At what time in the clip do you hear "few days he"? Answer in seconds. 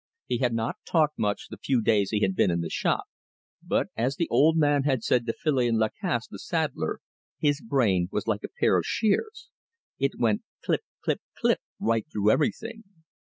1.59-2.21